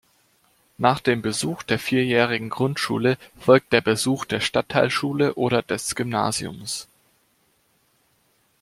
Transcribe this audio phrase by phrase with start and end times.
[0.79, 6.87] Nach dem Besuch der vierjährigen Grundschule folgt der Besuch der Stadtteilschule oder des Gymnasiums.